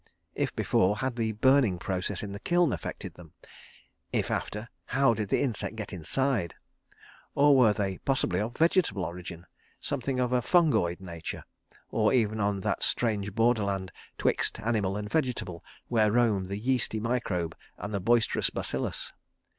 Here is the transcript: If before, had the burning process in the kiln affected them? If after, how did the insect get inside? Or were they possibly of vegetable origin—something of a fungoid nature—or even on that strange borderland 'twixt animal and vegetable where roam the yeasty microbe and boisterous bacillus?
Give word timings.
If 0.33 0.55
before, 0.55 0.97
had 0.97 1.15
the 1.15 1.33
burning 1.33 1.77
process 1.77 2.23
in 2.23 2.31
the 2.31 2.39
kiln 2.39 2.73
affected 2.73 3.13
them? 3.13 3.33
If 4.11 4.31
after, 4.31 4.67
how 4.85 5.13
did 5.13 5.29
the 5.29 5.43
insect 5.43 5.75
get 5.75 5.93
inside? 5.93 6.55
Or 7.35 7.55
were 7.55 7.71
they 7.71 7.99
possibly 7.99 8.39
of 8.39 8.57
vegetable 8.57 9.05
origin—something 9.05 10.19
of 10.19 10.33
a 10.33 10.41
fungoid 10.41 11.01
nature—or 11.01 12.13
even 12.13 12.39
on 12.39 12.61
that 12.61 12.81
strange 12.81 13.35
borderland 13.35 13.91
'twixt 14.17 14.59
animal 14.61 14.97
and 14.97 15.07
vegetable 15.07 15.63
where 15.87 16.11
roam 16.11 16.45
the 16.45 16.57
yeasty 16.57 16.99
microbe 16.99 17.55
and 17.77 18.03
boisterous 18.03 18.49
bacillus? 18.49 19.13